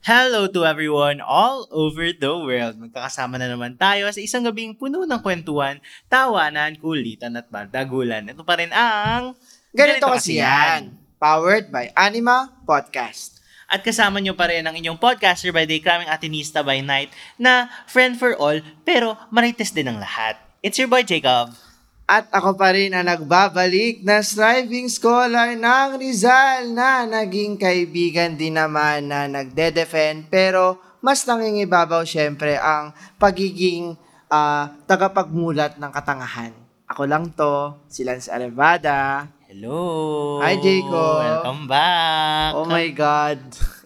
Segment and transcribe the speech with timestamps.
[0.00, 2.80] Hello to everyone all over the world.
[2.80, 8.24] Magkakasama na naman tayo sa isang gabing puno ng kwentuhan, tawanan, kulitan at bardagulan.
[8.32, 9.36] Ito pa rin ang...
[9.76, 10.96] Ganito kasi yan.
[11.20, 13.44] Powered by Anima Podcast.
[13.70, 17.70] At kasama nyo pa rin ang inyong podcaster by day, kraming atinista by night, na
[17.86, 20.40] friend for all, pero marites din ang lahat.
[20.64, 21.69] It's your boy Jacob.
[22.10, 28.58] At ako pa rin ang nagbabalik na striving scholar ng Rizal na naging kaibigan din
[28.58, 33.94] naman na nagde-defend pero mas nangingibabaw syempre ang pagiging
[34.26, 36.50] ah, tagapagmulat ng katangahan.
[36.90, 39.30] Ako lang to, si Lance Arevada.
[39.46, 40.42] Hello!
[40.42, 41.22] Hi, Jacob.
[41.22, 42.58] Welcome back!
[42.58, 43.38] Oh my God.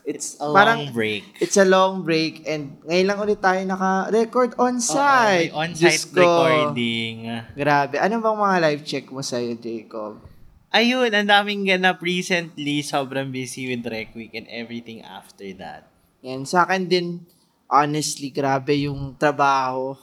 [0.05, 1.25] It's, A parang, long break.
[1.41, 5.49] It's a long break and ngayon lang ulit tayo naka-record on-site.
[5.57, 6.21] Oo, on-site ko.
[6.21, 7.33] recording.
[7.57, 7.97] Grabe.
[7.97, 10.21] Ano bang mga live check mo sa'yo, Jacob?
[10.75, 12.85] Ayun, ang daming ganap recently.
[12.85, 15.89] Sobrang busy with Rec Week and everything after that.
[16.21, 17.25] Yan, sa akin din,
[17.73, 19.97] honestly, grabe yung trabaho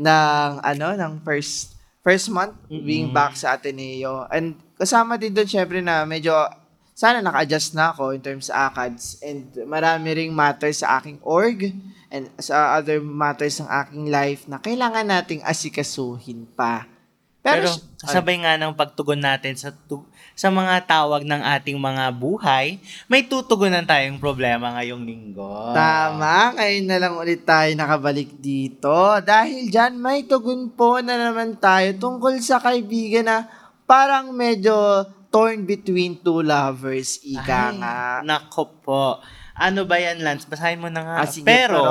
[0.00, 4.24] ng, ano, ng first, first month being back sa Ateneo.
[4.32, 6.32] And kasama din doon, syempre, na medyo,
[6.94, 9.18] sana naka-adjust na ako in terms sa ACADS.
[9.26, 11.74] And marami ring matters sa aking org
[12.06, 16.86] and sa other matters ng aking life na kailangan nating asikasuhin pa.
[17.44, 22.08] Pero, Pero, kasabay nga ng pagtugon natin sa tu- sa mga tawag ng ating mga
[22.16, 25.76] buhay, may tutugunan tayong problema ngayong linggo.
[25.76, 29.20] Tama, ngayon na lang ulit tayo nakabalik dito.
[29.20, 33.46] Dahil dyan, may tugon po na naman tayo tungkol sa kaibigan na
[33.84, 37.18] parang medyo torn between two lovers.
[37.26, 37.96] Ika Ay, nga.
[38.22, 39.18] Nako po.
[39.54, 40.46] Ano ba yan, Lance?
[40.46, 41.16] Basahin mo na nga.
[41.22, 41.82] Ah, sige, pero,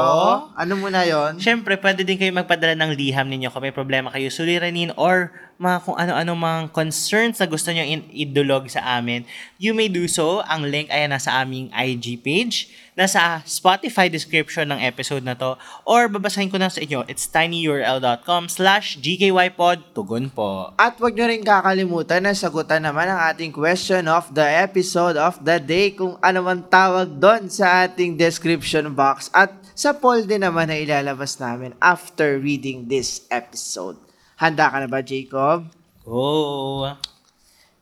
[0.51, 1.39] ano muna yon?
[1.39, 5.31] syempre, pwede din kayo magpadala ng liham ninyo kung may problema kayo suliranin or
[5.61, 9.23] mga kung ano-ano mga concerns na gusto nyo idulog sa amin.
[9.61, 10.43] You may do so.
[10.45, 15.55] Ang link ay nasa aming IG page, nasa Spotify description ng episode na to,
[15.87, 17.07] or babasahin ko na sa inyo.
[17.07, 19.95] It's tinyurl.com slash gkypod.
[19.95, 20.75] Tugon po.
[20.75, 25.39] At wag nyo rin kakalimutan na sagutan naman ang ating question of the episode of
[25.39, 30.45] the day kung ano man tawag doon sa ating description box at sa poll din
[30.45, 34.02] naman na ilalabas namin after reading this episode.
[34.43, 35.71] Handa ka na ba, Jacob?
[36.03, 36.83] Go!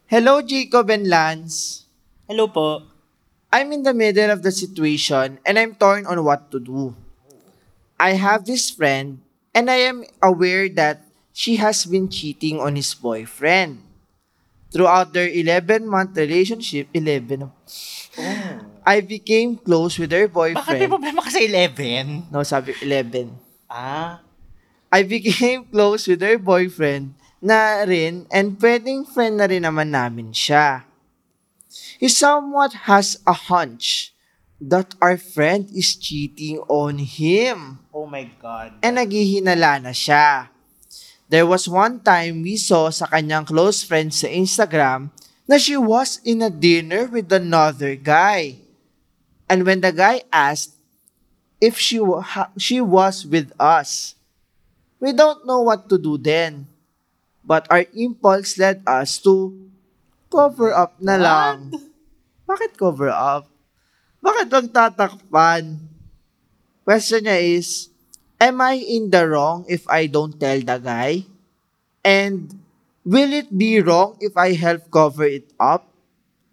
[0.05, 1.89] Hello, Jacob and Lance.
[2.29, 2.85] Hello po.
[3.49, 6.93] I'm in the middle of the situation and I'm torn on what to do.
[7.97, 9.25] I have this friend
[9.57, 11.01] and I am aware that
[11.33, 13.81] she has been cheating on his boyfriend.
[14.69, 17.49] Throughout their 11-month relationship, 11,
[18.85, 20.93] I became close with her Bakit may boyfriend.
[20.93, 22.29] problema ka sa 11?
[22.29, 23.33] No, sabi 11.
[23.65, 24.21] Ah,
[24.91, 30.35] I became close with her boyfriend na rin and pwedeng friend na rin naman namin
[30.35, 30.83] siya.
[31.97, 34.11] He somewhat has a hunch
[34.59, 38.77] that our friend is cheating on him oh my God.
[38.83, 40.51] and naghihinala na siya.
[41.31, 45.15] There was one time we saw sa kanyang close friend sa Instagram
[45.47, 48.59] na she was in a dinner with another guy.
[49.47, 50.75] And when the guy asked
[51.63, 54.19] if she wa- she was with us,
[55.01, 56.69] we don't know what to do then.
[57.41, 59.57] But our impulse led us to
[60.29, 61.73] cover up na lang.
[62.45, 63.49] Bakit cover up?
[64.21, 65.81] Bakit magtatakpan?
[66.85, 67.89] Question niya is,
[68.37, 71.25] am I in the wrong if I don't tell the guy?
[72.05, 72.61] And
[73.01, 75.89] will it be wrong if I help cover it up?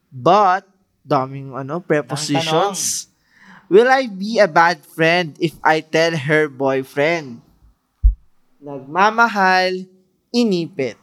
[0.08, 0.64] But,
[1.04, 3.12] daming ano, prepositions.
[3.68, 7.44] Will I be a bad friend if I tell her boyfriend?
[8.58, 9.86] Nagmamahal,
[10.34, 10.98] inipit.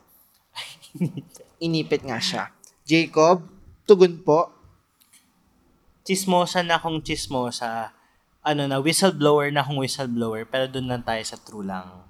[1.66, 2.51] inipit nga siya.
[2.83, 3.47] Jacob,
[3.88, 4.51] tugon po.
[6.05, 7.95] Chismosa na akong chismosa.
[8.45, 10.45] Ano na, whistleblower na akong whistleblower.
[10.45, 12.05] Pero doon lang tayo sa true lang.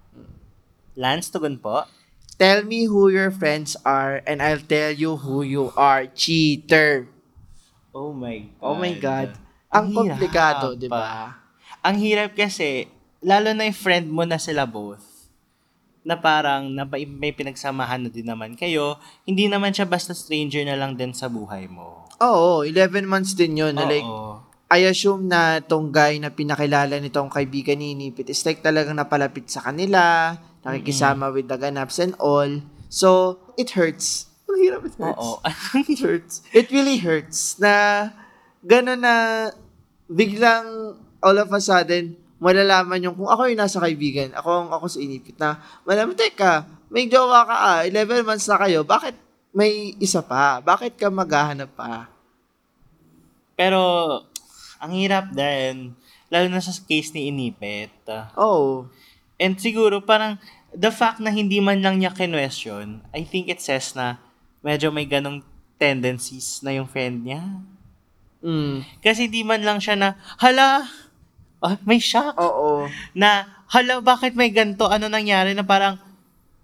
[0.97, 1.87] Lance, tugon po.
[2.35, 6.03] Tell me who your friends are and I'll tell you who you are.
[6.11, 7.07] Cheater.
[7.95, 8.59] Oh my God.
[8.59, 9.29] Oh my God.
[9.71, 9.99] Ang hirap.
[10.19, 11.39] komplikado, di ba?
[11.79, 12.91] Ang hirap kasi,
[13.23, 15.14] lalo na yung friend mo na sila both,
[16.05, 20.77] na parang na may pinagsamahan na din naman kayo, hindi naman siya basta stranger na
[20.77, 22.05] lang din sa buhay mo.
[22.21, 23.73] Oo, 11 months din yun.
[23.73, 24.05] Na like.
[24.65, 29.45] I assume na tong guy na pinakilala nitong kaibigan ni Nipit is like talagang napalapit
[29.45, 30.33] sa kanila,
[30.65, 32.49] nakikisama with the ganaps and all.
[32.89, 34.25] So, it hurts.
[34.49, 35.21] Ang hirap, it hurts.
[35.21, 35.37] Oo.
[35.93, 36.41] it hurts.
[36.49, 38.09] It really hurts na
[38.65, 39.15] gano'n na
[40.09, 44.85] biglang all of a sudden malalaman yung kung ako yung nasa kaibigan, ako ang ako
[44.91, 49.15] sa inipit na malaman, teka, may jowa ka ah, 11 months na kayo, bakit
[49.55, 50.59] may isa pa?
[50.59, 52.11] Bakit ka maghahanap pa?
[53.55, 53.79] Pero,
[54.83, 55.95] ang hirap din.
[56.27, 57.95] Lalo na sa case ni Inipet.
[58.35, 58.91] Oh.
[59.39, 60.35] And siguro, parang,
[60.75, 64.19] the fact na hindi man lang niya kinwestiyon, I think it says na
[64.59, 65.39] medyo may ganong
[65.79, 67.43] tendencies na yung friend niya.
[68.43, 68.83] Mm.
[68.99, 70.83] Kasi di man lang siya na, hala,
[71.65, 72.37] ah, may shock.
[72.37, 72.85] Oo.
[73.17, 74.85] Na, hala, bakit may ganto?
[74.85, 75.97] Ano nangyari na parang,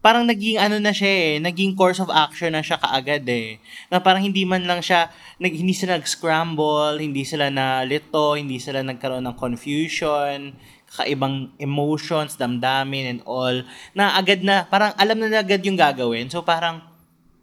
[0.02, 3.58] parang naging ano na siya eh, naging course of action na siya kaagad eh.
[3.90, 5.10] Na parang hindi man lang siya,
[5.42, 10.54] nag, hindi sila nag-scramble, hindi sila nalito, hindi sila nagkaroon ng confusion,
[10.92, 13.64] kakaibang emotions, damdamin and all,
[13.96, 16.28] na agad na, parang alam na agad yung gagawin.
[16.28, 16.84] So parang,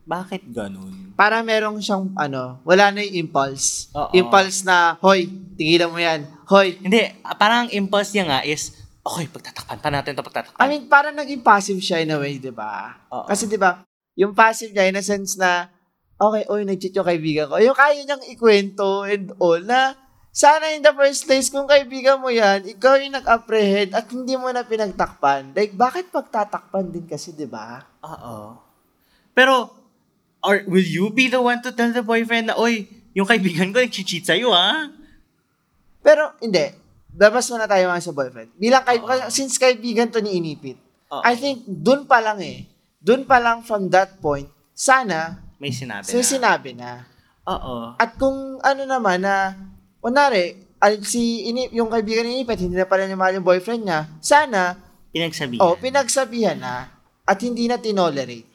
[0.08, 1.07] bakit ganun?
[1.18, 3.90] Para merong siyang, ano, wala na yung impulse.
[3.90, 4.14] Oo.
[4.14, 5.26] Impulse na, hoy,
[5.58, 6.22] tigilan mo yan.
[6.46, 6.78] Hoy.
[6.78, 10.62] Hindi, parang ang impulse niya nga is, okay, pagtatakpan pa natin ito, pagtatakpan.
[10.62, 12.94] I mean, parang naging passive siya in a way, di ba?
[13.10, 13.26] Oo.
[13.26, 13.82] Kasi di ba,
[14.14, 15.66] yung passive niya in a sense na,
[16.22, 17.58] okay, oy, nag-cheat yung kaibigan ko.
[17.58, 19.98] Yung kaya niyang ikwento and all na,
[20.30, 24.54] sana in the first place, kung kaibigan mo yan, ikaw yung nag-apprehend at hindi mo
[24.54, 25.50] na pinagtakpan.
[25.50, 27.82] Like, bakit pagtatakpan din kasi, di ba?
[28.06, 28.54] Oo.
[29.34, 29.77] Pero,
[30.40, 33.82] or will you be the one to tell the boyfriend na, oy, yung kaibigan ko
[33.82, 34.88] nag-cheat sa'yo, ha?
[36.00, 36.70] Pero, hindi.
[37.18, 38.50] Labas muna tayo mga sa boyfriend.
[38.54, 38.98] Bilang kay,
[39.28, 40.78] since kaibigan to ni Inipit,
[41.10, 41.22] Oo.
[41.24, 42.68] I think, dun pa lang eh.
[42.98, 46.26] Dun pa lang from that point, sana, May sinabi so na.
[46.26, 47.02] sinabi na.
[47.48, 47.98] Oo.
[47.98, 49.58] At kung ano naman na,
[49.98, 50.54] kunwari,
[51.02, 54.78] si ini, yung kaibigan ni Inipit, hindi na pala niya mahal yung boyfriend niya, sana,
[55.10, 55.60] Pinagsabihan.
[55.60, 56.86] oh, pinagsabihan na,
[57.26, 58.47] at hindi na tinolerate.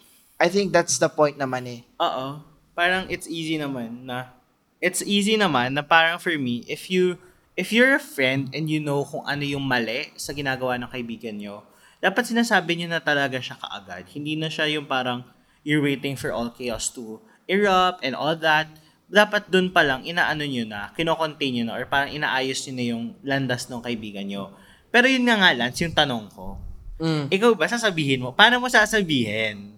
[0.44, 1.82] I think that's the point naman eh.
[2.04, 2.44] Oo.
[2.76, 4.36] Parang it's easy naman na,
[4.84, 7.16] it's easy naman na parang for me, if you,
[7.56, 11.40] if you're a friend and you know kung ano yung mali sa ginagawa ng kaibigan
[11.40, 11.64] nyo,
[12.04, 14.04] dapat sinasabi nyo na talaga siya kaagad.
[14.12, 15.24] Hindi na siya yung parang
[15.64, 18.68] you're waiting for all chaos to erupt and all that.
[19.08, 22.86] Dapat dun pa lang, inaano nyo na, kinocontain nyo na, or parang inaayos nyo na
[22.92, 24.52] yung landas ng kaibigan nyo.
[24.92, 26.60] Pero yun nga nga, Lance, yung tanong ko,
[27.02, 27.26] Mm.
[27.34, 28.32] ikaw ba, sasabihin mo?
[28.38, 29.73] Paano mo sasabihin?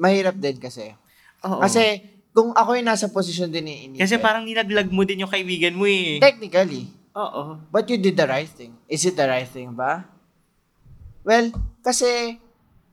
[0.00, 0.96] Mahirap din kasi.
[1.44, 1.60] Oo.
[1.60, 2.00] Kasi,
[2.32, 5.76] kung ako yung nasa posisyon din ni Inipit, Kasi parang nilaglag mo din yung kaibigan
[5.76, 6.16] mo eh.
[6.16, 7.58] technically, Oo.
[7.74, 8.70] But you did the right thing.
[8.86, 10.06] Is it the right thing ba?
[11.26, 11.50] Well,
[11.82, 12.38] kasi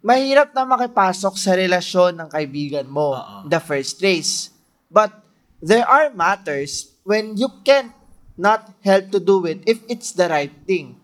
[0.02, 3.46] mahirap na makipasok sa relasyon ng kaibigan mo Oo.
[3.46, 4.50] in the first place.
[4.90, 5.14] But
[5.62, 7.94] there are matters when you can't
[8.38, 10.98] not help to do it if it's the right thing.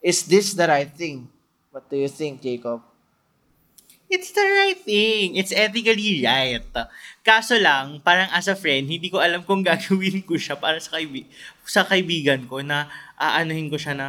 [0.00, 1.28] Is this the right thing?
[1.68, 2.80] What do you think, Jacob?
[4.08, 5.36] It's the right thing.
[5.36, 6.64] It's ethically right.
[7.20, 10.96] Kaso lang, parang as a friend, hindi ko alam kung gagawin ko siya para sa,
[10.96, 11.28] kaibi-
[11.62, 14.06] sa kaibigan ko na aanuhin ko siya na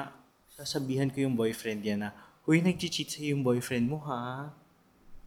[0.49, 2.09] sasabihan ko yung boyfriend niya na,
[2.43, 4.49] Uy, nag-cheat sa'yo yung boyfriend mo, ha?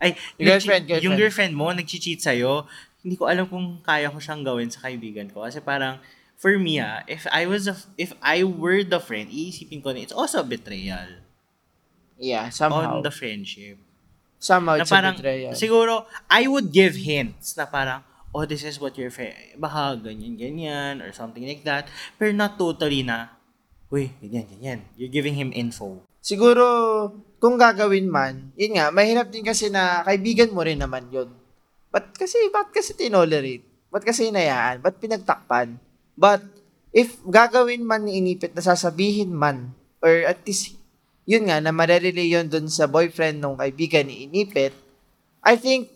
[0.00, 1.18] Ay, Yung nag-cheat- girlfriend, Yung girlfriend.
[1.20, 2.66] girlfriend mo, nag-cheat sa'yo.
[3.04, 5.44] Hindi ko alam kung kaya ko siyang gawin sa kaibigan ko.
[5.44, 6.00] Kasi parang,
[6.34, 10.02] for me, ah, if I was a, if I were the friend, iisipin ko na
[10.02, 11.22] it's also a betrayal
[12.16, 12.98] Yeah, somehow.
[12.98, 13.78] on the friendship.
[14.42, 15.54] Somehow it's parang, a betrayal.
[15.54, 18.02] siguro, I would give hints na parang,
[18.34, 21.86] oh, this is what your friend, baka ganyan, ganyan, or something like that.
[22.18, 23.30] Pero not totally na,
[23.94, 24.78] uy, ganyan, ganyan.
[24.98, 26.02] You're giving him info.
[26.18, 26.66] Siguro,
[27.38, 31.30] kung gagawin man, yun nga, mahirap din kasi na kaibigan mo rin naman yun.
[31.94, 33.62] Ba't kasi, ba't kasi tinolerate?
[33.92, 34.82] Ba't kasi inayaan?
[34.82, 35.78] Ba't pinagtakpan?
[36.18, 36.42] But,
[36.90, 40.81] if gagawin man ni inipit na sasabihin man, or at least,
[41.28, 44.74] yun nga, na marerelay yun dun sa boyfriend ng kaibigan ni inipit,
[45.42, 45.90] I think,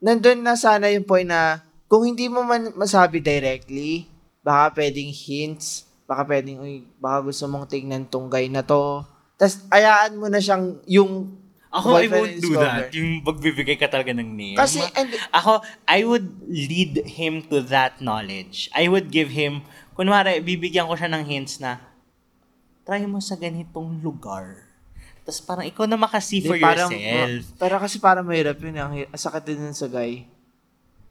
[0.00, 4.10] nandun na sana yung point na, kung hindi mo man masabi directly,
[4.44, 9.06] baka pwedeng hints, baka pwedeng, uy, baka gusto mong tingnan tong guy na to,
[9.36, 11.36] tas ayaan mo na siyang yung
[11.76, 12.88] Ako, I won't do cover.
[12.88, 12.88] that.
[12.96, 14.56] Yung magbibigay ka talaga ng name.
[14.56, 18.72] Kasi, and, ako, I would lead him to that knowledge.
[18.72, 19.60] I would give him,
[19.92, 21.84] kunwari, bibigyan ko siya ng hints na,
[22.88, 24.65] try mo sa ganitong lugar.
[25.26, 27.50] Tapos parang ikaw na makasee for parang, yourself.
[27.58, 30.22] pero kasi parang mahirap yun, ang sakit din sa guy.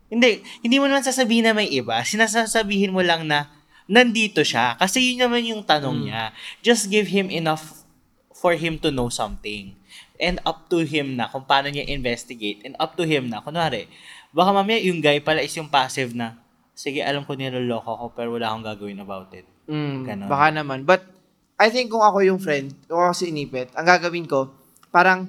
[0.07, 2.00] Hindi, hindi mo naman sasabihin na may iba.
[2.00, 3.51] Sinasasabihin mo lang na
[3.86, 4.79] nandito siya.
[4.79, 6.05] Kasi yun naman yung tanong Hmm.
[6.07, 6.24] niya.
[6.63, 7.84] Just give him enough
[8.31, 9.75] for him to know something.
[10.15, 12.63] And up to him na kung paano niya investigate.
[12.63, 13.89] And up to him na, kunwari,
[14.31, 16.39] baka mamaya yung guy pala is yung passive na,
[16.72, 19.43] sige, alam ko niloloko ko pero wala akong gagawin about it.
[19.65, 20.86] Mm, baka naman.
[20.86, 21.03] But,
[21.55, 24.51] I think kung ako yung friend, kung ako si Inipit, ang gagawin ko,
[24.91, 25.24] parang,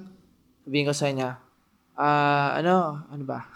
[0.66, 1.38] sabihin ko sa kanya,
[1.95, 3.47] ah, ano, ano ba?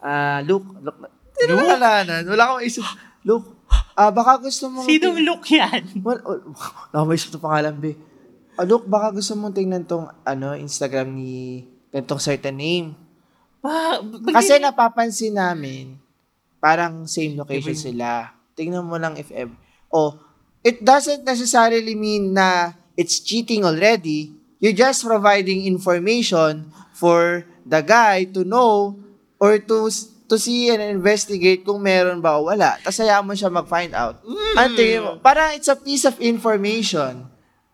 [0.00, 1.04] Ah, Luke, Luke,
[1.36, 1.60] Hindi Luke?
[1.60, 2.22] na kalanan.
[2.24, 2.84] Wala akong isip.
[3.22, 3.60] Luke,
[3.92, 4.82] ah, baka gusto mo...
[4.82, 6.00] Sinong look yan?
[6.00, 7.92] Well, oh, wala akong maisip na pangalan, be.
[8.56, 12.96] Ah, Luke, baka gusto mong tingnan tong, ano, Instagram ni, ganitong certain name.
[13.60, 16.00] Pa, pag- Kasi napapansin namin,
[16.56, 18.32] parang same location sila.
[18.56, 19.54] Tingnan mo lang if ever.
[19.92, 20.16] Oh,
[20.62, 24.34] it doesn't necessarily mean na it's cheating already.
[24.58, 28.98] You're just providing information for the guy to know
[29.38, 29.86] or to
[30.28, 32.76] to see and investigate kung meron ba o wala.
[32.82, 34.20] Tapos hayaan mo siya mag-find out.
[34.26, 35.00] Mm.
[35.00, 37.24] Mo, parang it's a piece of information.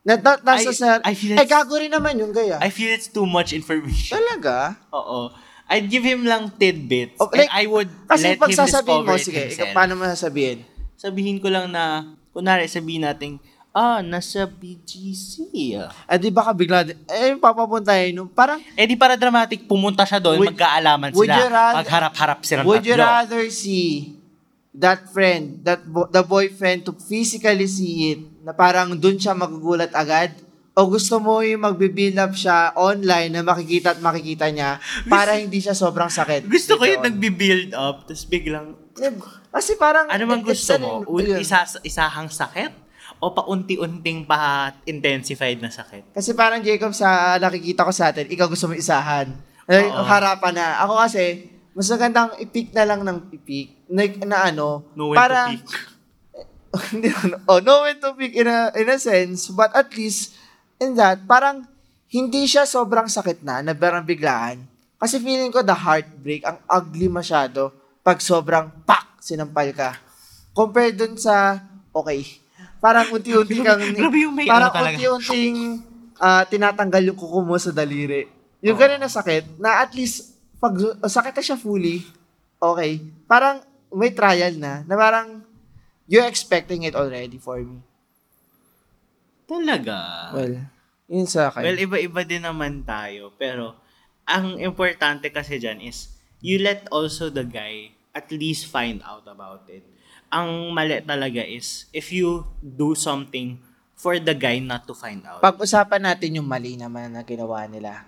[0.04, 2.60] Na, na, nasa I- sa, I feel eh, gago rin naman yung gaya.
[2.60, 4.20] I feel it's too much information.
[4.20, 4.76] Talaga?
[4.92, 5.32] Oo.
[5.64, 7.16] I'd give him lang tidbits.
[7.16, 9.72] Oh, like, and I would Kasi let him discover mo, it sige, himself.
[9.72, 10.60] paano mo sasabihin?
[11.00, 13.38] Sabihin ko lang na, kunwari sabihin natin,
[13.70, 15.34] ah, nasa BGC.
[16.10, 18.26] Eh, di baka bigla, din- eh, papapuntahin, no?
[18.26, 21.38] parang, Eh di para dramatic, pumunta siya doon, Would- magkaalaman would sila.
[21.38, 23.06] you rather- Magharap-harap silang would you tatlo.
[23.06, 24.18] rather see
[24.74, 29.94] that friend, that bo- the boyfriend to physically see it, na parang dun siya magugulat
[29.94, 30.34] agad?
[30.74, 35.62] O gusto mo yung magbe-build up siya online na makikita at makikita niya para hindi
[35.62, 36.50] siya sobrang sakit?
[36.50, 37.06] Gusto ko yung on.
[37.14, 38.74] nagbi-build up, tapos biglang,
[39.54, 40.10] Kasi parang...
[40.10, 41.06] ano it's gusto mo?
[41.22, 41.38] yun.
[41.38, 42.74] Isa, isahang sakit?
[43.22, 46.10] O paunti-unting pa-intensified na sakit?
[46.10, 49.30] Kasi parang Jacob sa nakikita ko sa atin, ikaw gusto mo isahan.
[49.70, 50.02] Oo.
[50.04, 50.82] harapan na.
[50.82, 53.86] Ako kasi, mas magandang ipik na lang ng ipik.
[53.94, 55.66] Na, na ano, No para, to pick.
[57.22, 60.34] Ano, oh, no when to pick in a, in a sense, but at least,
[60.84, 61.64] in that, parang,
[62.12, 64.62] hindi siya sobrang sakit na, na parang biglaan.
[65.00, 67.74] Kasi feeling ko the heartbreak, ang ugly masyado,
[68.04, 69.96] pag sobrang pak, sinampal ka.
[70.54, 71.58] Compared dun sa,
[71.90, 72.22] okay,
[72.78, 73.82] parang unti-unti kang,
[74.46, 75.82] parang ano unti-unting
[76.20, 78.30] ah, tinatanggal yung kuko mo sa daliri.
[78.62, 82.00] Yung ganun na sakit, na at least, pag sakit na siya fully,
[82.62, 83.60] okay, parang
[83.92, 85.42] may trial na, na parang,
[86.08, 87.80] you're expecting it already for me.
[89.44, 90.32] Talaga.
[90.32, 90.73] Well,
[91.08, 91.62] yun sa akin.
[91.64, 93.32] Well, iba-iba din naman tayo.
[93.36, 93.76] Pero,
[94.24, 99.66] ang importante kasi dyan is, you let also the guy at least find out about
[99.68, 99.84] it.
[100.32, 103.60] Ang mali talaga is, if you do something
[103.94, 105.38] for the guy not to find out.
[105.40, 108.04] Pag-usapan natin yung mali naman na ginawa nila.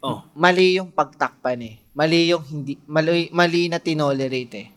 [0.00, 1.74] oh, Mali yung pagtakpan eh.
[1.96, 4.68] Mali yung hindi, mali, mali na tinolerate eh.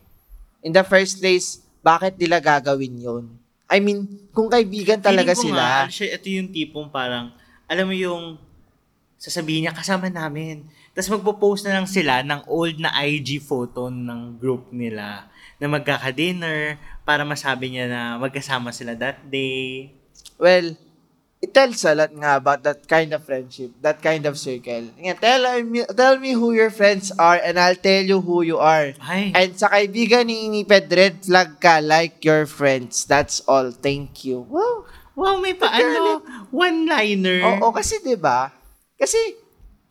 [0.66, 3.25] In the first place, bakit nila gagawin yun?
[3.70, 7.30] I mean, kung kaibigan talaga feeling sila, Nga, ito yung tipong parang,
[7.70, 8.42] alam mo yung,
[9.22, 10.66] sasabihin niya, kasama namin.
[10.92, 15.30] Tapos magpo-post na lang sila ng old na IG photo ng group nila
[15.62, 19.94] na magkaka-dinner para masabi niya na magkasama sila that day.
[20.40, 20.76] well,
[21.40, 24.92] it tells a lot nga about that kind of friendship, that kind of circle.
[25.00, 28.58] Nga, tell me, tell me who your friends are and I'll tell you who you
[28.60, 28.92] are.
[29.00, 33.08] Ay, And sa kaibigan ni Iniped, red flag ka like your friends.
[33.08, 33.72] That's all.
[33.72, 34.44] Thank you.
[34.48, 34.88] Wow.
[35.20, 36.24] Wow, may pa ano,
[36.56, 37.60] one-liner.
[37.60, 38.48] Oo, kasi 'di ba?
[38.96, 39.20] Kasi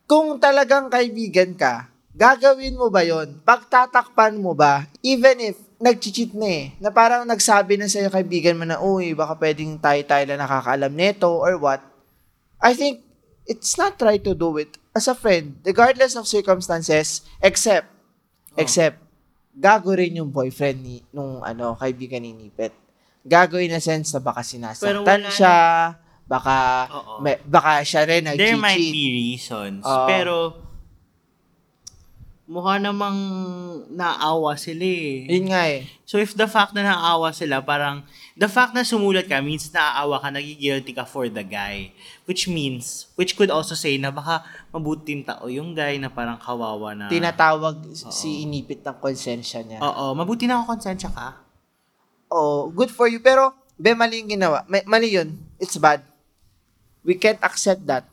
[0.08, 3.44] kung talagang kaibigan ka, gagawin mo ba 'yon?
[3.44, 4.88] Pagtatakpan mo ba?
[5.04, 9.38] Even if nag-cheat na eh, na parang nagsabi na sa'yo kaibigan mo na, uy, baka
[9.38, 11.78] pwedeng tayo-tayo lang nakakaalam nito or what.
[12.58, 13.06] I think
[13.46, 17.86] it's not right to do it as a friend, regardless of circumstances, except,
[18.58, 18.98] except,
[19.54, 22.74] gago rin yung boyfriend ni, nung ano, kaibigan ni Nipet.
[23.28, 25.56] Gago in a sense na baka sinasaktan siya,
[26.24, 27.20] baka, Oo.
[27.20, 29.84] may, baka siya rin There might be reasons.
[29.84, 30.08] Oo.
[30.08, 30.36] pero,
[32.48, 33.20] mukha namang
[33.92, 35.28] naawa sila eh.
[35.28, 35.84] Yun nga eh.
[36.08, 38.08] So if the fact na naawa sila, parang
[38.40, 41.92] the fact na sumulat ka means naaawa ka, nagigilty ka for the guy.
[42.24, 46.96] Which means, which could also say na baka mabuting tao yung guy na parang kawawa
[46.96, 47.12] na.
[47.12, 49.84] Tinatawag si inipit ng konsensya niya.
[49.84, 51.47] Oo, mabuti na ako konsensya ka.
[52.28, 53.20] Oh, good for you.
[53.20, 54.64] Pero, be, mali yung ginawa.
[54.68, 55.36] Ma- mali yun.
[55.56, 56.04] It's bad.
[57.04, 58.04] We can't accept that.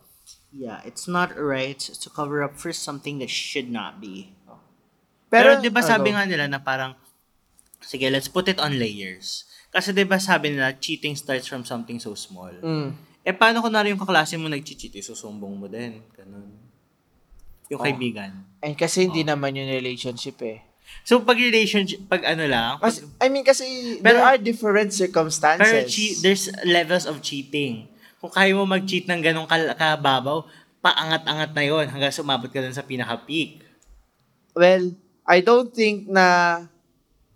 [0.55, 4.31] Yeah, it's not right to cover up for something that should not be.
[5.27, 6.95] Pero, Pero, di ba sabi ano, nga nila na parang,
[7.83, 9.43] sige, let's put it on layers.
[9.67, 12.55] Kasi di ba sabi nila, cheating starts from something so small.
[12.63, 12.95] Mm.
[13.25, 15.99] Eh, paano kung yung kaklase mo nag-cheat, isusumbong mo din.
[16.15, 16.55] Ganun.
[17.73, 17.83] Yung Oh.
[17.83, 18.31] kaibigan.
[18.61, 20.61] And kasi hindi naman yung relationship eh.
[21.05, 25.61] So, pag relationship, pag ano lang, pag, I mean, kasi Pero- there are different circumstances.
[25.61, 27.85] pero che- there's levels of cheating.
[28.17, 30.49] Kung kaya mo mag-cheat ng ganong kal- kababaw,
[30.81, 33.61] paangat-angat na yon hanggang sumabot ka dun sa pinaka-peak.
[34.57, 36.57] Well, I don't think na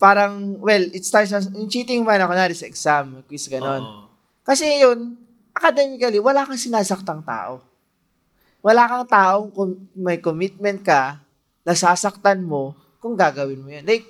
[0.02, 3.84] parang, well, it starts as, yung cheating man ako na sa exam, quiz, ganon.
[3.84, 4.02] Oo.
[4.48, 5.14] Kasi yun,
[5.52, 7.62] academically, wala kang sinasaktang tao.
[8.64, 11.20] Wala kang taong kung may commitment ka,
[11.68, 13.84] nasasaktan mo, kung gagawin mo yan.
[13.84, 14.06] Like,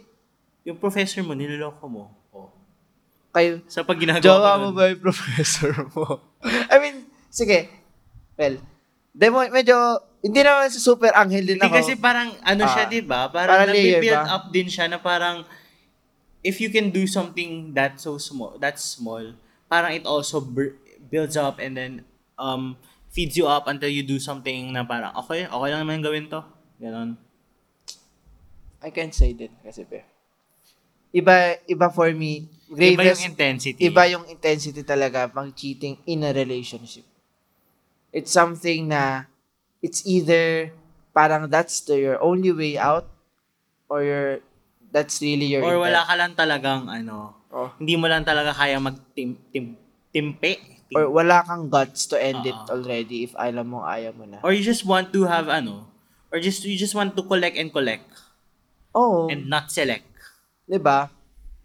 [0.62, 2.04] Yung professor mo, niloloko mo.
[2.30, 2.52] Oh.
[3.30, 6.20] kayo, Sa pag ginagawa jowa mo ba yung professor mo?
[6.74, 7.70] I mean, sige,
[8.36, 8.58] well,
[9.10, 9.74] Demo, medyo,
[10.20, 11.78] hindi naman sa super anghel din Hindi ako.
[11.78, 12.92] kasi parang, ano siya, Ah.
[12.92, 13.22] di ba?
[13.28, 14.36] Parang Parang nabibuild ba?
[14.36, 15.48] up din siya na parang,
[16.42, 19.24] if you can do something that so small, that's small,
[19.66, 20.42] parang it also
[21.04, 21.92] builds up and then,
[22.36, 22.76] um,
[23.10, 26.42] feeds you up until you do something na parang, okay, okay lang naman gawin to.
[26.78, 27.18] Ganon.
[28.80, 30.04] I can't say din kasi pe.
[31.12, 32.46] Iba, iba for me.
[32.70, 33.80] Iba Gravest, yung intensity.
[33.82, 37.04] iba yung intensity talaga pag cheating in a relationship.
[38.14, 39.26] It's something na
[39.82, 40.70] it's either
[41.12, 43.10] parang that's the, your only way out
[43.90, 44.28] or your
[44.94, 47.74] that's really your Or wala ka lang talagang, ano, Oh.
[47.82, 50.54] hindi mo lang talaga kaya mag-timpe.
[50.94, 52.78] Or wala kang guts to end it Oo.
[52.78, 54.38] already if alam mo ayaw mo na.
[54.46, 55.90] Or you just want to have, ano,
[56.30, 58.06] or just you just want to collect and collect
[58.96, 59.30] Oo.
[59.30, 60.06] and not select.
[60.66, 61.10] 'Di ba?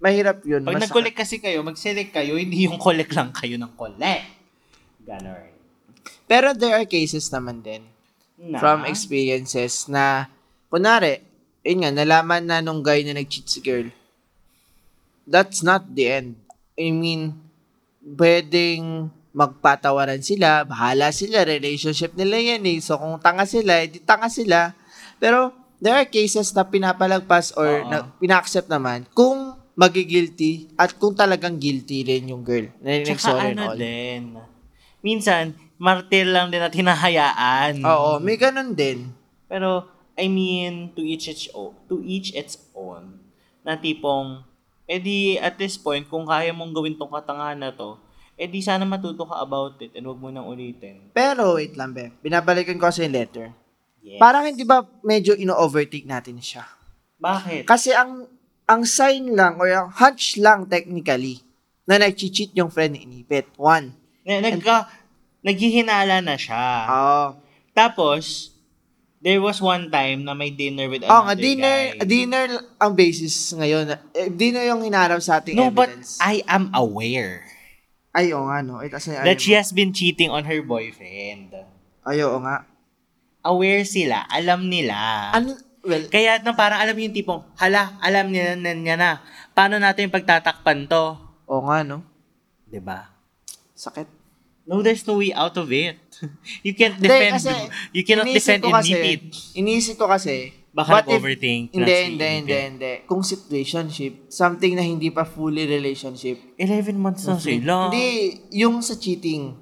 [0.01, 0.65] Mahirap 'yun.
[0.69, 4.27] Pag nag-collect kasi kayo, mag-select kayo, hindi yung collect lang kayo ng collect.
[5.05, 5.53] Ganon.
[6.25, 7.85] Pero there are cases naman din
[8.41, 8.61] Na?
[8.61, 10.29] from experiences na
[10.73, 11.21] kunari,
[11.65, 13.89] yun nga, nalaman na nung guy na nag-cheat si girl.
[15.25, 16.37] That's not the end.
[16.77, 17.41] I mean,
[18.05, 22.79] pwedeng magpatawaran sila, bahala sila, relationship nila yan eh.
[22.79, 24.77] So kung tanga sila, edi tanga sila.
[25.19, 25.51] Pero
[25.85, 27.89] there are cases na pinapalagpas or Oo.
[27.93, 32.73] na, pina-accept naman kung magigilty at kung talagang guilty rin yung girl.
[32.81, 33.77] Na Tsaka ano all.
[33.77, 34.33] din,
[35.05, 37.85] minsan, martir lang din at hinahayaan.
[37.85, 39.13] Oo, may ganun din.
[39.45, 39.85] Pero,
[40.17, 43.21] I mean, to each its own, to each its own,
[43.61, 44.41] na tipong,
[44.89, 48.01] edi at this point, kung kaya mong gawin tong katangahan na to,
[48.41, 51.13] edi sana matuto ka about it and wag mo nang ulitin.
[51.13, 52.09] Pero wait lang, be.
[52.25, 53.53] Binabalikan ko kasi yung letter.
[54.05, 54.21] Yes.
[54.21, 56.69] Parang hindi ba medyo ino-overtake natin siya?
[57.17, 57.65] Bakit?
[57.65, 58.29] Kasi ang
[58.69, 61.41] ang sign lang or ang hunch lang technically
[61.89, 63.49] na nag-cheat yung friend ni Inipit.
[63.57, 63.97] One.
[64.25, 64.89] Na, nagka,
[65.45, 66.65] naghihinala na siya.
[66.89, 67.25] Oo.
[67.77, 68.53] Tapos,
[69.21, 72.05] there was one time na may dinner with Oh, another nga dinner, guy.
[72.09, 72.47] dinner
[72.81, 73.85] ang basis ngayon.
[74.17, 76.17] Eh, dinner yung hinarap sa ating No, but evidence.
[76.25, 77.45] I am aware
[78.15, 78.79] Ay, oo nga, no.
[78.79, 81.51] Ito, kasi, that she has been cheating on her boyfriend.
[82.07, 82.63] Ay, oo nga.
[83.45, 84.97] Aware sila, alam nila.
[85.37, 85.53] Ano,
[85.85, 89.21] well, Kaya na parang alam yung tipong, hala, alam niya na niya na.
[89.53, 91.21] Paano natin pagtatakpan to?
[91.45, 92.01] oo nga, no.
[92.81, 93.13] ba?
[93.77, 94.09] Sakit.
[94.65, 96.01] No, there's no way out of it.
[96.67, 97.53] you can't defend, kasi
[97.93, 99.25] you cannot defend in kasi, it.
[99.61, 102.93] Iniisip ko kasi, Baka nag-overthink na Hindi, hindi, hindi, hindi.
[103.07, 106.59] Kung situationship, something na hindi pa fully relationship.
[106.59, 107.95] 11 months na sila.
[107.95, 109.55] Hindi, yung sa cheating.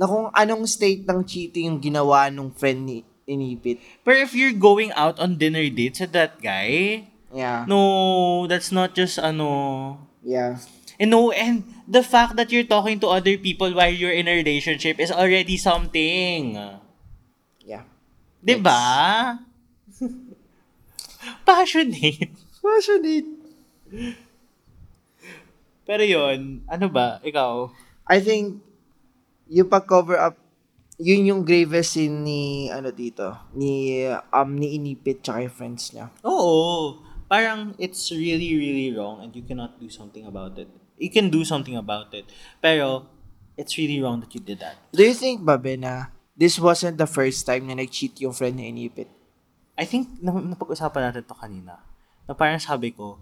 [0.00, 3.82] Na kung anong state ng cheating yung ginawa nung friend ni Inipit.
[4.06, 7.66] But if you're going out on dinner dates with that guy, Yeah.
[7.66, 9.98] no, that's not just ano.
[10.22, 10.62] Yeah.
[10.96, 14.34] And no, and the fact that you're talking to other people while you're in a
[14.38, 16.56] relationship is already something.
[17.60, 17.84] Yeah.
[18.40, 18.80] 'Di ba?
[21.48, 22.30] Passionate.
[22.62, 23.28] Passionate.
[25.86, 27.22] Pero yon, ano ba?
[27.22, 27.70] Ikaw?
[28.06, 28.62] I think,
[29.46, 30.34] you pag-cover up,
[30.96, 36.08] yun yung gravest sin ni, ano dito, ni, um, ni Inipit tsaka yung friends niya.
[36.24, 37.00] Oo.
[37.28, 40.70] Parang it's really, really wrong and you cannot do something about it.
[40.96, 42.24] You can do something about it.
[42.64, 43.12] Pero,
[43.60, 44.80] it's really wrong that you did that.
[44.92, 48.72] Do you think, Babe, na this wasn't the first time na nag-cheat yung friend ni
[48.72, 49.12] Inipit?
[49.76, 51.84] I think, na, napag-usapan natin to kanina.
[52.24, 53.20] Na parang sabi ko,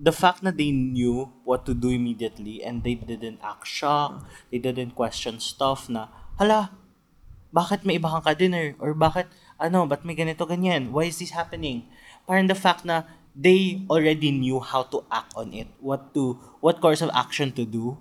[0.00, 4.56] the fact na they knew what to do immediately and they didn't act shocked, they
[4.56, 6.08] didn't question stuff na,
[6.40, 6.72] hala,
[7.54, 8.74] bakit may iba kang ka-dinner?
[8.82, 9.30] Or bakit,
[9.62, 10.90] ano, ba't may ganito, ganyan?
[10.90, 11.86] Why is this happening?
[12.26, 16.82] Parang the fact na they already knew how to act on it, what to, what
[16.82, 17.94] course of action to do.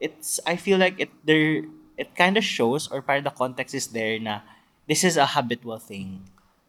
[0.00, 1.68] It's, I feel like it, there,
[2.00, 4.40] it kind of shows, or parang the context is there na,
[4.88, 6.24] this is a habitual thing.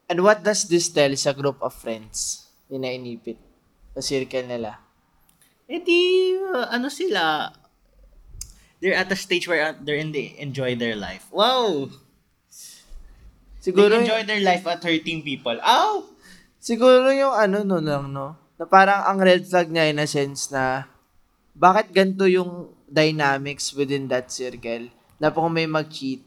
[0.10, 3.38] And what does this tell sa group of friends ni na Inipit?
[3.96, 4.82] Sa circle nila?
[5.70, 7.54] Eh di, uh, ano sila,
[8.82, 11.30] they're at a stage where uh, they're in the enjoy their life.
[11.30, 11.94] Wow!
[13.60, 15.60] Siguro, they enjoy their life at hurting people.
[15.60, 16.20] Ow!
[16.60, 18.36] siguro yung ano no lang, no?
[18.60, 20.86] Na parang ang red flag niya in a sense na
[21.56, 26.24] bakit ganito yung dynamics within that circle na kung may mag-cheat,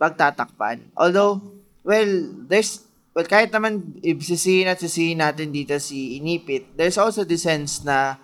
[0.00, 0.92] pagtatakpan.
[0.96, 1.40] Although,
[1.84, 2.12] well,
[2.48, 7.84] there's, well, kahit naman sisihin at sisihin natin dito si Inipit, there's also the sense
[7.84, 8.20] na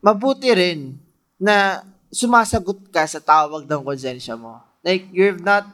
[0.00, 0.96] mabuti rin
[1.36, 4.60] na sumasagot ka sa tawag ng konsensya mo.
[4.80, 5.68] Like, you've not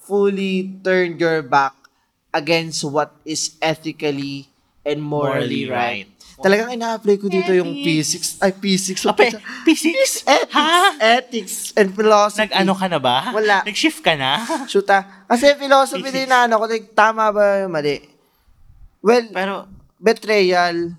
[0.00, 1.72] fully turned your back
[2.30, 4.48] against what is ethically
[4.82, 6.06] and morally, Morally right.
[6.06, 6.08] right.
[6.40, 9.28] Talagang ina-apply ko dito yung P6, ay P6, Ape,
[9.68, 10.24] physics?
[10.24, 10.96] ethics, Ha?
[10.96, 12.48] ethics, and philosophy.
[12.48, 13.28] Nag-ano ka na ba?
[13.28, 13.60] Wala.
[13.60, 14.40] Nag-shift ka na?
[14.72, 15.28] Shoota.
[15.28, 16.24] Kasi philosophy Physics.
[16.24, 18.00] din na ano ko, like, tama ba yung mali?
[19.04, 19.68] Well, Pero,
[20.00, 20.96] betrayal,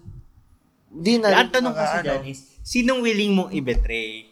[0.93, 2.05] di na ang tanong kasi ano.
[2.05, 4.29] dyan is, sinong willing mong i-betray?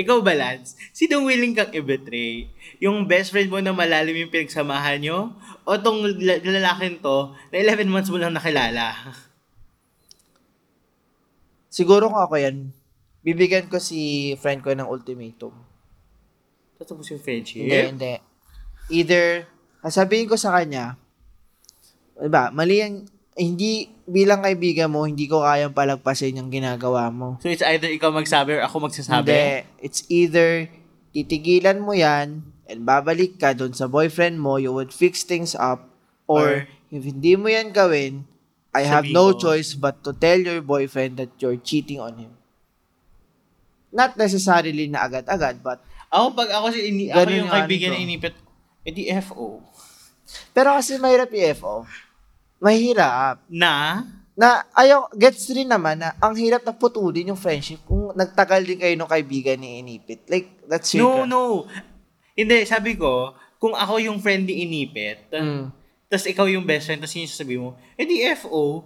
[0.00, 0.80] Ikaw ba, Lance?
[0.96, 2.48] Sinong willing kang i-betray?
[2.80, 5.36] Yung best friend mo na malalim yung pinagsamahan nyo?
[5.68, 8.96] O tong la- lalaking to, na 11 months mo lang nakilala?
[11.68, 12.72] Siguro kung ako yan,
[13.20, 15.52] bibigyan ko si friend ko ng ultimatum.
[16.80, 17.60] Tatapos yung friendship?
[17.60, 18.14] Hindi, hindi.
[18.90, 19.44] Either,
[19.84, 20.96] sasabihin ko sa kanya,
[22.16, 27.38] diba, mali yung, hindi, bilang kaibigan mo, hindi ko kayang palagpasin yung ginagawa mo.
[27.38, 29.30] So it's either ikaw magsabi or ako magsasabi?
[29.30, 29.46] Hindi.
[29.80, 30.66] It's either,
[31.10, 35.86] titigilan mo yan, and babalik ka dun sa boyfriend mo, you would fix things up,
[36.26, 38.26] or, Or- if hindi mo yan gawin,
[38.70, 39.50] I have no ko.
[39.50, 42.32] choice but to tell your boyfriend that you're cheating on him.
[43.90, 48.02] Not necessarily na agad-agad, but Ako, pag ako, si ini, ako yung ano kaibigan na
[48.02, 48.34] inipit,
[48.82, 49.62] edi FO.
[50.50, 51.86] Pero kasi mahirap i-FO.
[52.60, 53.40] Mahirap.
[53.48, 54.04] Na?
[54.36, 58.80] Na, ayaw, gets rin naman na ang hirap na putulin yung friendship kung nagtagal din
[58.80, 60.24] kayo ng kaibigan ni Inipit.
[60.28, 61.26] Like, that's No, your...
[61.26, 61.42] no.
[62.32, 65.68] Hindi, sabi ko, kung ako yung friend ni inipit, Mm.
[66.08, 68.80] tas ikaw yung best friend, tas yun yung sasabi mo, edi FO.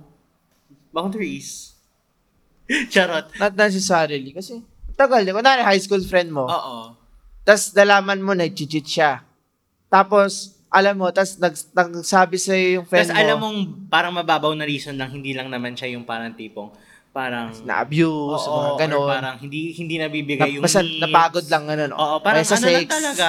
[0.91, 1.79] Boundaries.
[2.93, 3.31] Charot.
[3.39, 4.35] Not necessarily.
[4.35, 4.59] Kasi,
[4.95, 5.23] tagal.
[5.23, 6.47] Kunwari, high school friend mo.
[6.47, 6.99] Oo.
[7.47, 9.23] Tapos, dalaman mo, nag-cheat siya.
[9.87, 14.51] Tapos, alam mo, tapos nag, nagsabi sa yung friend Tas mo, alam mong parang mababaw
[14.53, 16.75] na reason lang, hindi lang naman siya yung parang tipong,
[17.15, 19.07] parang, na-abuse, oo, mga or ganon.
[19.07, 20.99] parang hindi hindi Na, nabibigay yung basta needs.
[20.99, 21.93] napagod lang ganun.
[21.95, 22.91] Oo, parang ano lang sex.
[22.91, 23.29] talaga.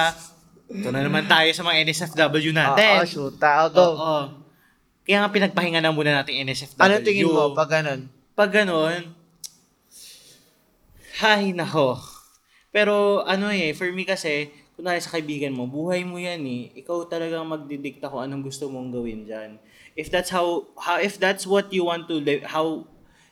[0.66, 2.94] Ito na naman tayo sa mga NSFW Oo, natin.
[3.06, 3.38] shoot.
[3.38, 3.86] I'll go.
[3.94, 4.18] Oo.
[5.06, 6.82] Kaya nga pinagpahinga na muna natin NSFW.
[6.82, 8.10] Ano tingin mo pag ganun?
[8.34, 9.14] Pag ganun,
[11.22, 11.96] hay nako.
[12.68, 16.68] Pero ano eh, for me kasi, kunwari sa kaibigan mo, buhay mo yan eh.
[16.84, 19.56] Ikaw talagang magdidikta kung anong gusto mong gawin dyan.
[19.96, 22.84] If that's how, how if that's what you want to live, how,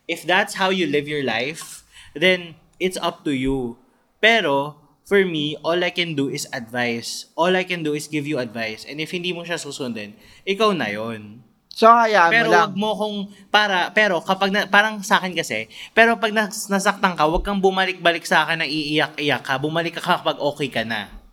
[0.09, 1.85] if that's how you live your life,
[2.17, 3.77] then it's up to you.
[4.25, 7.29] Pero, for me, all I can do is advice.
[7.37, 8.89] All I can do is give you advice.
[8.89, 10.17] And if hindi mo siya susundin,
[10.49, 11.45] ikaw na yon.
[11.75, 12.63] So, hayaan Pero mo lang.
[12.65, 13.17] wag mo kung
[13.51, 17.59] para pero kapag na, parang sa akin kasi, pero pag nas, nasaktan ka, wag kang
[17.59, 19.59] bumalik-balik sa akin na iiyak-iyak ka.
[19.59, 21.24] Bumalik ka kapag okay ka na.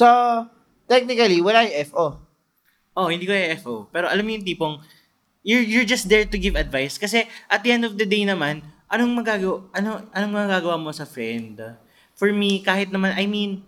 [0.00, 0.08] So,
[0.88, 2.16] technically, wala yung FO.
[2.96, 3.74] Oh, hindi ko yung FO.
[3.92, 4.80] Pero alam mo yung tipong
[5.44, 8.64] you're you're just there to give advice kasi at the end of the day naman,
[8.88, 11.60] anong magagawa ano anong magagawa mo sa friend?
[12.16, 13.60] For me, kahit naman I mean,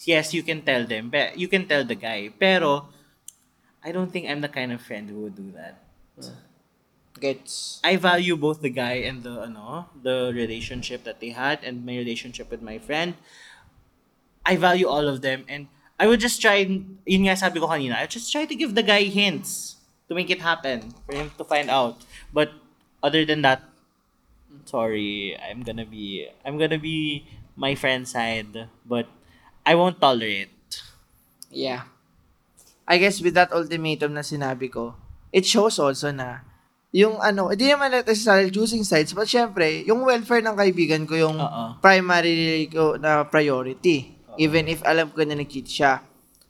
[0.00, 2.32] yes, you can tell them, but you can tell the guy.
[2.32, 2.88] Pero
[3.84, 5.76] I don't think I'm the kind of friend who would do that.
[7.16, 7.80] Gets.
[7.80, 11.96] I value both the guy and the ano, the relationship that they had and my
[11.96, 13.16] relationship with my friend.
[14.46, 15.66] I value all of them and
[15.98, 18.86] I would just try yun nga sabi ko kanina, I just try to give the
[18.86, 19.76] guy hints
[20.08, 21.98] to make it happen for him to find out.
[22.30, 22.54] But
[23.02, 23.64] other than that,
[24.64, 29.08] sorry, I'm gonna be I'm gonna be my friend's side, but
[29.66, 30.52] I won't tolerate.
[31.50, 31.90] Yeah.
[32.86, 34.94] I guess with that ultimatum na sinabi ko,
[35.34, 36.46] it shows also na
[36.94, 41.36] yung ano, hindi naman necessarily choosing sides, but syempre, yung welfare ng kaibigan ko yung
[41.36, 41.76] Oo.
[41.82, 44.15] primary ko na priority.
[44.36, 46.04] Even if alam ko na nag-cheat siya.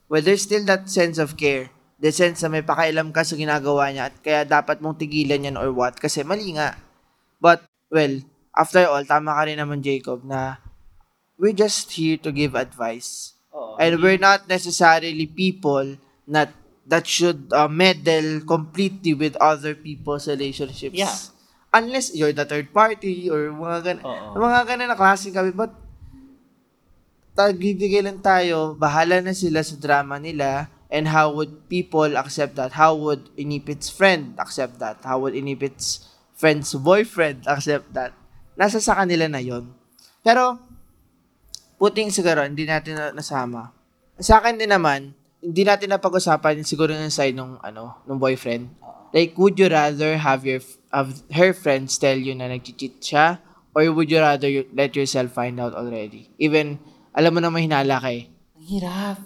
[0.06, 1.70] Well, there's still that sense of care.
[1.98, 5.56] The sense na may pakailam ka sa ginagawa niya at kaya dapat mong tigilan yan
[5.56, 6.76] or what kasi mali nga.
[7.40, 8.20] But, well,
[8.52, 10.60] after all, tama ka rin naman, Jacob, na
[11.36, 13.36] we're just here to give advice.
[13.52, 13.76] Oo.
[13.80, 15.96] And we're not necessarily people
[16.28, 16.52] that
[16.86, 20.96] that should uh, meddle completely with other people's relationships.
[20.96, 21.16] Yeah.
[21.74, 24.38] Unless you're the third party or mga gan Oo.
[24.38, 25.52] mga ganun na klase kami.
[25.52, 25.74] But
[27.36, 32.72] tagbibigay lang tayo, bahala na sila sa drama nila and how would people accept that?
[32.72, 35.04] How would Inipit's friend accept that?
[35.04, 38.16] How would Inipit's friend's boyfriend accept that?
[38.56, 39.68] Nasa sa kanila na yon.
[40.24, 40.56] Pero,
[41.76, 43.76] puting siguro, hindi natin na, nasama.
[44.16, 45.12] Sa akin din naman,
[45.44, 48.72] hindi natin napag-usapan siguro yung side nung, ano, nung boyfriend.
[49.12, 53.44] Like, would you rather have your, have her friends tell you na nag-cheat siya?
[53.76, 56.32] Or would you rather you, let yourself find out already?
[56.40, 56.80] Even,
[57.16, 58.28] alam mo na may hinala ka eh.
[58.60, 59.18] Ang hirap.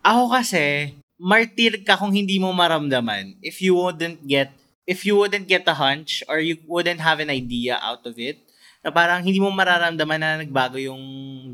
[0.00, 3.36] Ako kasi, martir ka kung hindi mo maramdaman.
[3.44, 4.56] If you wouldn't get,
[4.88, 8.40] if you wouldn't get a hunch or you wouldn't have an idea out of it,
[8.80, 11.02] na parang hindi mo mararamdaman na nagbago yung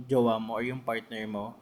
[0.06, 1.58] jowa mo or yung partner mo,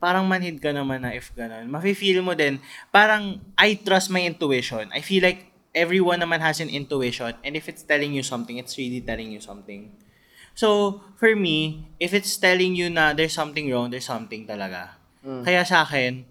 [0.00, 1.68] parang manhid ka naman na if ganun.
[1.68, 2.56] Mafe-feel mo din,
[2.88, 4.88] parang I trust my intuition.
[4.94, 8.78] I feel like everyone naman has an intuition and if it's telling you something, it's
[8.80, 9.92] really telling you something.
[10.56, 14.96] So, for me, if it's telling you na there's something wrong, there's something talaga.
[15.44, 16.24] Kaya sa akin,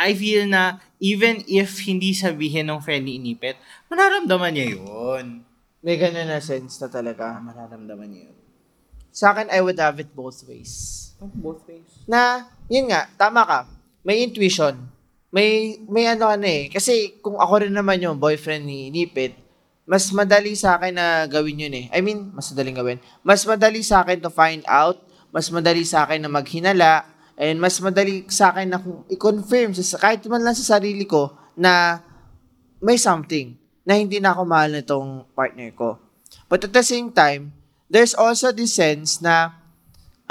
[0.00, 5.44] I feel na even if hindi sabihin ng friend ni Inipit, mararamdaman niya yun.
[5.84, 7.36] May ganun na sense na talaga.
[7.38, 8.38] Mararamdaman niya yun.
[9.12, 11.12] Sa akin, I would have it both ways.
[11.20, 11.86] Both ways.
[12.08, 13.60] Na, yun nga, tama ka.
[14.00, 14.88] May intuition.
[15.28, 16.72] May, may ano ano eh.
[16.72, 19.36] Kasi kung ako rin naman yung boyfriend ni Nipit,
[19.88, 21.86] mas madali sa akin na gawin yun eh.
[21.90, 22.98] I mean, mas madaling gawin.
[23.24, 25.02] Mas madali sa akin to find out.
[25.34, 27.06] Mas madali sa akin na maghinala.
[27.40, 32.04] And mas madali sa akin na i-confirm, sa, kahit man lang sa sarili ko, na
[32.80, 35.98] may something na hindi na ako mahal nitong partner ko.
[36.46, 37.56] But at the same time,
[37.90, 39.56] there's also this sense na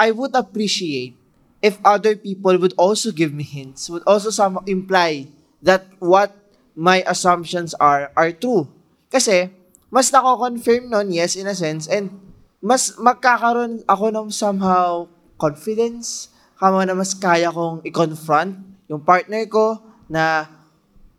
[0.00, 1.20] I would appreciate
[1.60, 5.28] if other people would also give me hints, would also somehow imply
[5.60, 6.32] that what
[6.72, 8.68] my assumptions are are true.
[9.10, 9.50] Kasi,
[9.90, 12.14] mas nako-confirm nun, yes, in a sense, and
[12.62, 18.54] mas magkakaroon ako ng somehow confidence, kama na mas kaya kong i-confront
[18.86, 20.46] yung partner ko na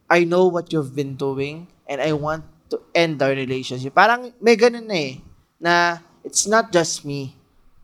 [0.05, 3.97] I know what you've been doing and I want to end our relationship.
[3.97, 5.13] Parang may ganun na eh,
[5.57, 5.73] na
[6.21, 7.35] it's not just me.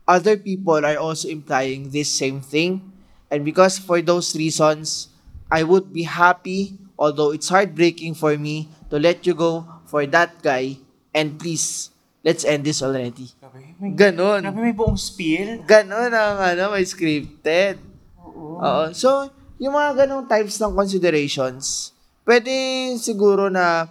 [0.08, 2.80] Other people are also implying this same thing.
[3.28, 5.12] And because for those reasons,
[5.52, 10.36] I would be happy, although it's heartbreaking for me, to let you go for that
[10.44, 10.76] guy.
[11.16, 11.88] And please,
[12.20, 13.32] let's end this already.
[13.40, 14.44] Grabe, may, Ganon.
[14.44, 15.64] grabe may buong spiel.
[15.64, 17.80] Ganon ang ano, may scripted.
[18.20, 18.60] Oo.
[18.60, 18.84] Oo.
[18.92, 21.96] So, yung mga ganong types ng considerations,
[22.28, 22.52] pwede
[23.00, 23.88] siguro na,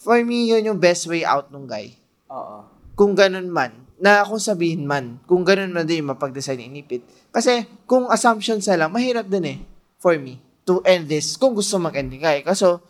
[0.00, 1.92] for me, yun yung best way out nung guy.
[2.32, 2.64] Oo.
[2.96, 3.70] Kung ganun man,
[4.02, 7.06] na kung sabihin man, kung ganun man din yung mapag-design ni inipit.
[7.30, 9.58] Kasi, kung assumptions na lang, mahirap din eh,
[10.02, 12.42] for me, to end this, kung gusto mag-ending guy.
[12.42, 12.82] Kaso,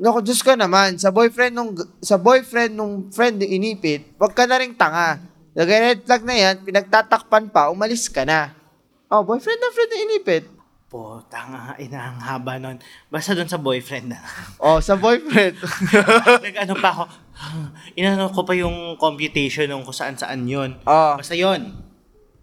[0.00, 4.48] Naku, Diyos ka naman, sa boyfriend nung, sa boyfriend nung friend ni inipit, wag ka
[4.48, 5.20] na ring tanga.
[5.52, 8.56] Lagay red flag na yan, pinagtatakpan pa, umalis ka na.
[9.12, 10.48] Oh, boyfriend na friend ni inipit.
[10.88, 12.80] Po, tanga, ina, ang haba nun.
[13.12, 14.24] Basta dun sa boyfriend na.
[14.56, 15.60] Oh, sa boyfriend.
[16.48, 17.02] Nag-ano pa ako,
[17.92, 20.80] inano ko pa yung computation nung kung saan saan yun.
[20.88, 21.76] oh, Basta yun.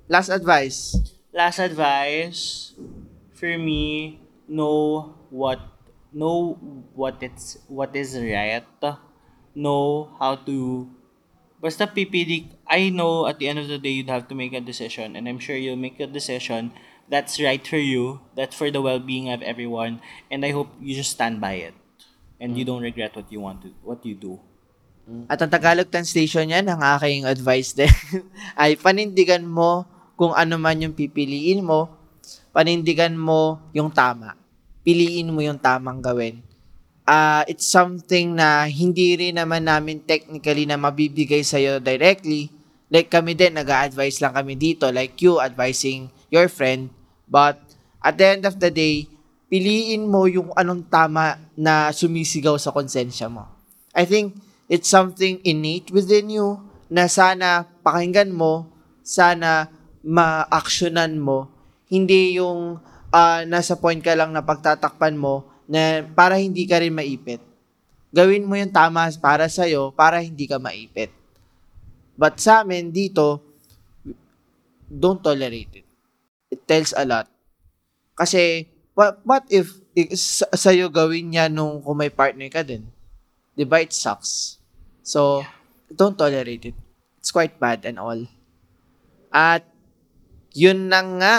[0.06, 0.94] last advice.
[1.34, 2.72] Last advice,
[3.34, 5.58] for me, know what,
[6.14, 6.60] know
[6.94, 8.64] what it's, what is right.
[9.56, 10.90] Know how to,
[11.62, 14.62] basta pipili, I know at the end of the day, you'd have to make a
[14.62, 15.16] decision.
[15.16, 16.72] And I'm sure you'll make a decision
[17.10, 20.02] that's right for you, that's for the well-being of everyone.
[20.30, 21.74] And I hope you just stand by it.
[22.40, 24.40] And you don't regret what you want to, what you do.
[25.32, 27.90] At ang Tagalog translation yan, ang aking advice din,
[28.62, 29.88] ay panindigan mo
[30.20, 31.88] kung ano man yung pipiliin mo,
[32.52, 34.36] panindigan mo yung tama.
[34.88, 36.40] Piliin mo yung tamang gawin.
[37.04, 42.48] Ah, it's something na hindi rin naman namin technically na mabibigay sa'yo directly.
[42.88, 46.88] Like kami din, nag advise lang kami dito, like you advising your friend.
[47.28, 47.60] But
[48.00, 49.12] at the end of the day,
[49.52, 53.44] piliin mo yung anong tama na sumisigaw sa konsensya mo.
[53.92, 54.40] I think
[54.72, 58.72] it's something innate within you na sana pakinggan mo,
[59.04, 59.68] sana
[60.00, 61.52] ma-actionan mo.
[61.92, 62.80] Hindi yung
[63.12, 67.44] ah, nasa point ka lang na pagtatakpan mo na para hindi ka rin maipit.
[68.16, 71.12] Gawin mo yung tama para sa'yo para hindi ka maipit.
[72.18, 73.44] But sa amin dito,
[74.88, 75.88] don't tolerate it.
[76.50, 77.28] It tells a lot.
[78.16, 78.66] Kasi,
[78.96, 79.78] what, what if
[80.16, 82.88] sa, sa'yo gawin niya nung kung may partner ka din?
[83.54, 84.58] Di ba it sucks?
[85.04, 85.44] So,
[85.92, 86.78] don't tolerate it.
[87.20, 88.26] It's quite bad and all.
[89.30, 89.68] At,
[90.56, 91.36] yun na nga,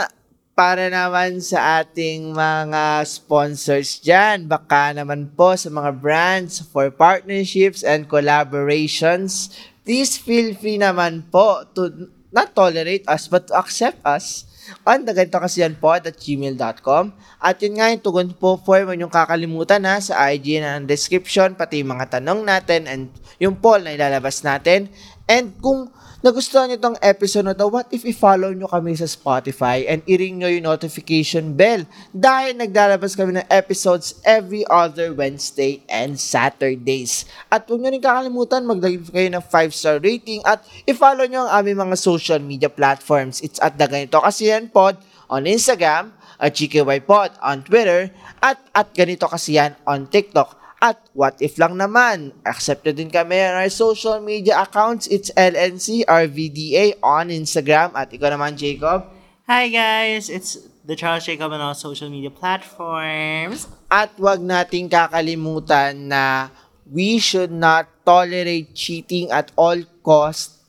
[0.58, 7.86] para naman sa ating mga sponsors dyan, baka naman po sa mga brands for partnerships
[7.86, 9.54] and collaborations,
[9.86, 14.50] please feel free naman po to not tolerate us but to accept us
[14.82, 17.14] on the ganito kasi yan po at gmail.com.
[17.38, 21.54] At yun nga yung tugon po form yung kakalimutan na sa IG na ang description,
[21.54, 23.02] pati mga tanong natin and
[23.38, 24.90] yung poll na ilalabas natin.
[25.30, 29.86] And kung nagustuhan nyo itong episode na to, what if i-follow nyo kami sa Spotify
[29.86, 36.18] and i-ring nyo yung notification bell dahil naglalabas kami ng episodes every other Wednesday and
[36.18, 37.22] Saturdays.
[37.46, 41.86] At huwag nyo rin kakalimutan, maglagay kayo ng 5-star rating at i-follow nyo ang aming
[41.86, 43.38] mga social media platforms.
[43.38, 44.98] It's at the Ganito Kasi Yan Pod
[45.30, 48.10] on Instagram, at GKY Pod on Twitter,
[48.42, 50.57] at at Ganito Kasi Yan on TikTok.
[50.78, 55.10] At what if lang naman, accepted din kami on our social media accounts.
[55.10, 57.98] It's LNC RVDA on Instagram.
[57.98, 59.10] At ikaw naman, Jacob.
[59.50, 60.54] Hi guys, it's
[60.86, 63.66] the Charles Jacob on all social media platforms.
[63.90, 66.54] At wag nating kakalimutan na
[66.86, 70.62] we should not tolerate cheating at all cost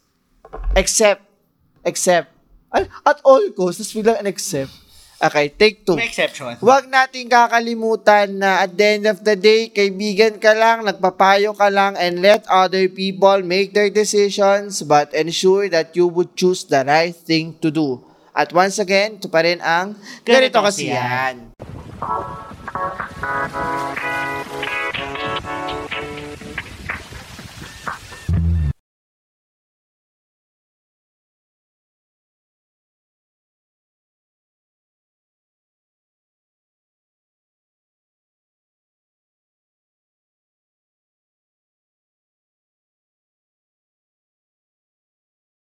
[0.73, 1.21] except
[1.85, 2.33] except
[2.73, 4.73] at all costs, tapos biglang an except.
[5.19, 5.99] Okay, take two.
[5.99, 6.55] May exception.
[6.63, 11.67] Huwag nating kakalimutan na at the end of the day, kaibigan ka lang, nagpapayo ka
[11.67, 16.87] lang, and let other people make their decisions, but ensure that you would choose the
[16.87, 17.99] right thing to do.
[18.31, 21.51] At once again, ito pa rin ang ganito kasi kasi yan.